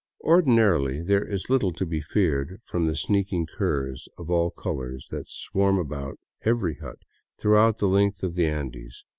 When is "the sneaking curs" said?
2.87-4.09